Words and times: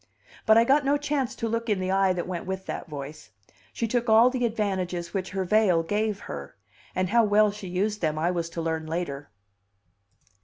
But 0.47 0.57
I 0.57 0.63
got 0.63 0.83
no 0.83 0.97
chance 0.97 1.35
to 1.35 1.47
look 1.47 1.69
in 1.69 1.79
the 1.79 1.91
eye 1.91 2.11
that 2.13 2.25
went 2.27 2.47
with 2.47 2.65
that 2.65 2.87
voice; 2.89 3.29
she 3.71 3.87
took 3.87 4.09
all 4.09 4.31
the 4.31 4.47
advantages 4.47 5.13
which 5.13 5.29
her 5.29 5.43
veil 5.43 5.83
gave 5.83 6.21
her; 6.21 6.55
and 6.95 7.09
how 7.09 7.23
well 7.23 7.51
she 7.51 7.67
used 7.67 8.01
them 8.01 8.17
I 8.17 8.31
was 8.31 8.49
to 8.49 8.63
learn 8.63 8.87
later. 8.87 9.29